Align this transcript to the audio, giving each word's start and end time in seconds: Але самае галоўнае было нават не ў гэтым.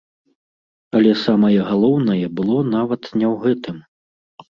Але 0.99 1.11
самае 1.25 1.59
галоўнае 1.69 2.25
было 2.41 2.57
нават 2.75 3.01
не 3.19 3.27
ў 3.33 3.35
гэтым. 3.49 3.77